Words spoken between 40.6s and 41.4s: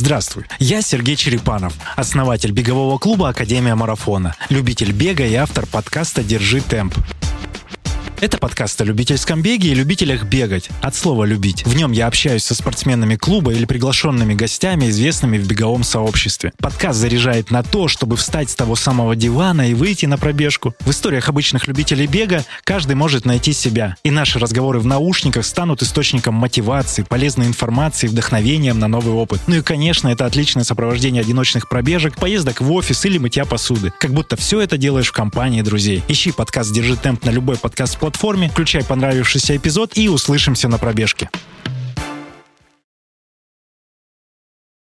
на пробежке.